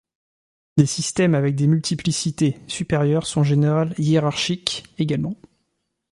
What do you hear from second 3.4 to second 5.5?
en général hiérarchiques également.